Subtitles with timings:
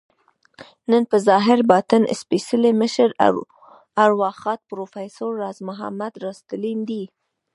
[0.91, 3.09] نن په ظاهر، باطن سپیڅلي مشر،
[4.03, 7.03] ارواښاد پروفیسر راز محمد راز تلين دی